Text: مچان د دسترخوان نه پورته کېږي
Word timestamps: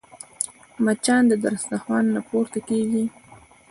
مچان 0.83 1.23
د 1.27 1.33
دسترخوان 1.43 2.05
نه 2.15 2.21
پورته 2.27 2.59
کېږي 2.69 3.03